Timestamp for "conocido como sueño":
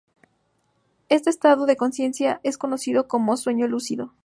2.57-3.67